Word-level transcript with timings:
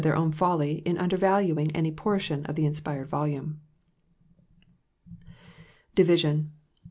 eir 0.03 0.15
own 0.17 0.31
folly 0.31 0.77
in 0.83 0.97
undervaluing 0.97 1.69
any 1.75 1.91
portion 1.91 2.43
of 2.47 2.55
the 2.55 2.65
inspired 2.65 3.07
volume. 3.07 3.61
Division. 5.93 6.51